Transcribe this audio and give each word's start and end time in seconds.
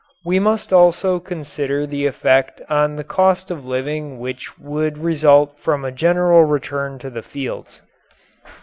We 0.25 0.39
must 0.39 0.73
also 0.73 1.19
consider 1.19 1.85
the 1.85 2.07
effect 2.07 2.59
on 2.71 2.95
the 2.95 3.03
cost 3.03 3.51
of 3.51 3.67
living 3.67 4.17
which 4.17 4.57
would 4.57 4.97
result 4.97 5.59
from 5.59 5.85
a 5.85 5.91
general 5.91 6.43
return 6.43 6.97
to 6.97 7.11
the 7.11 7.21
fields. 7.21 7.83